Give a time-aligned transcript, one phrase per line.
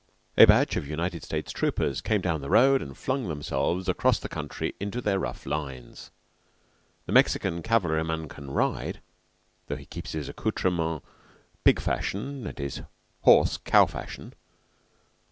[0.35, 4.27] A batch of United States troopers came down the road and flung themselves across the
[4.27, 6.09] country into their rough lines.
[7.05, 8.99] The Mexican cavalryman can ride,
[9.67, 11.05] though he keeps his accoutrements
[11.63, 12.81] pig fashion and his
[13.21, 14.33] horse cow fashion.